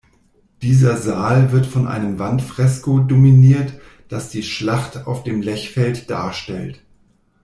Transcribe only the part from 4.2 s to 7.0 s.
die Schlacht auf dem Lechfeld darstellt.